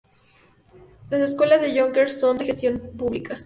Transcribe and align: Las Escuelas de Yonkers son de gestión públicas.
Las 1.11 1.21
Escuelas 1.21 1.61
de 1.61 1.75
Yonkers 1.75 2.19
son 2.19 2.39
de 2.39 2.45
gestión 2.45 2.79
públicas. 2.97 3.39